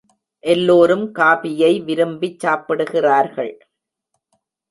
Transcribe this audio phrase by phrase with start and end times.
[0.43, 3.53] எல்லோரும் காபியை விரும்பிச் சாப்பிடுகிறார்கள்.